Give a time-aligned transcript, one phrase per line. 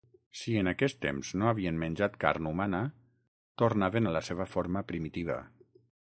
[0.37, 2.81] Si en aquest temps no havien menjat carn humana,
[3.65, 5.39] tornaven a la seva forma primitiva.